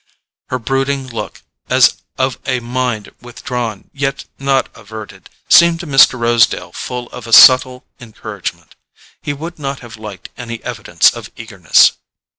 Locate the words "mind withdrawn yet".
2.59-4.25